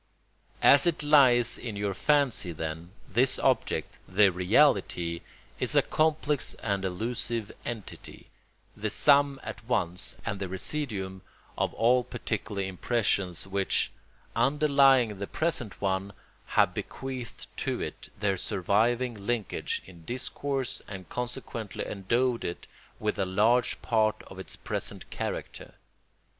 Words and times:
As 0.63 0.87
it 0.87 1.03
lies 1.03 1.59
in 1.59 1.75
your 1.75 1.93
fancy, 1.93 2.51
then, 2.53 2.89
this 3.07 3.37
object, 3.37 3.93
the 4.07 4.31
reality, 4.31 5.21
is 5.59 5.75
a 5.75 5.83
complex 5.83 6.55
and 6.55 6.83
elusive 6.83 7.51
entity, 7.65 8.31
the 8.75 8.89
sum 8.89 9.39
at 9.43 9.63
once 9.67 10.15
and 10.25 10.39
the 10.39 10.47
residuum 10.49 11.21
of 11.55 11.71
all 11.75 12.03
particular 12.03 12.63
impressions 12.63 13.45
which, 13.45 13.91
underlying 14.35 15.19
the 15.19 15.27
present 15.27 15.79
one, 15.79 16.13
have 16.47 16.73
bequeathed 16.73 17.45
to 17.57 17.79
it 17.79 18.09
their 18.19 18.37
surviving 18.37 19.13
linkage 19.27 19.83
in 19.85 20.01
discourse 20.03 20.81
and 20.87 21.09
consequently 21.09 21.85
endowed 21.85 22.43
it 22.43 22.65
with 22.99 23.19
a 23.19 23.25
large 23.27 23.79
part 23.83 24.23
of 24.23 24.39
its 24.39 24.55
present 24.55 25.07
character. 25.11 25.75